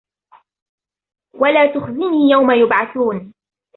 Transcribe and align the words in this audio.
وَلَا 1.33 1.73
تُخْزِنِي 1.73 2.31
يَوْمَ 2.31 2.51
يُبْعَثُونَ 2.51 3.33